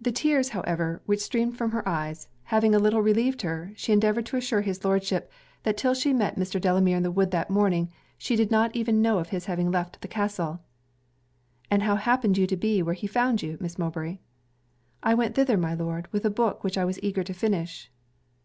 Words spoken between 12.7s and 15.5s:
where he found you, Miss Mowbray?' 'I went